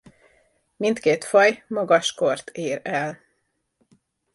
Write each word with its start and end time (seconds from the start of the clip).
Mindkét 0.75 1.23
faj 1.23 1.63
magas 1.67 2.13
kort 2.13 2.49
ér 2.49 2.81
el. 2.83 3.19